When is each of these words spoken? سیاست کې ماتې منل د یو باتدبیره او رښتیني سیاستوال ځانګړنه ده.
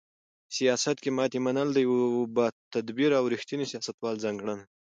سیاست 0.57 0.97
کې 1.03 1.09
ماتې 1.17 1.39
منل 1.45 1.69
د 1.73 1.77
یو 1.87 1.93
باتدبیره 2.35 3.15
او 3.21 3.25
رښتیني 3.33 3.65
سیاستوال 3.71 4.15
ځانګړنه 4.25 4.55
ده. 4.59 4.65